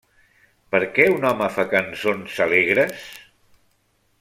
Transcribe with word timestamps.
Per 0.75 0.79
què 0.95 1.05
un 1.17 1.27
home 1.33 1.51
fa 1.57 1.67
cançons 1.75 2.41
alegres? 2.47 3.07